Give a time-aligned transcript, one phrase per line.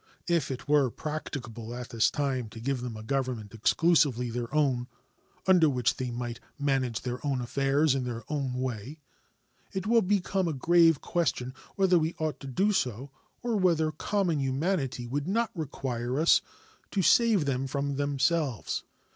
[0.27, 4.87] If it were practicable at this time to give them a Government exclusively their own,
[5.45, 8.97] under which they might manage their own affairs in their own way,
[9.71, 13.11] it would become a grave question whether we ought to do so,
[13.43, 16.41] or whether common humanity would not require us
[16.89, 18.83] to save them from themselves.